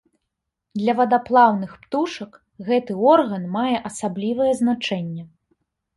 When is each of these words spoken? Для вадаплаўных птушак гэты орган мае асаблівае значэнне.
Для 0.79 0.93
вадаплаўных 1.01 1.75
птушак 1.83 2.31
гэты 2.69 2.97
орган 3.13 3.45
мае 3.57 3.77
асаблівае 3.91 4.51
значэнне. 4.63 5.23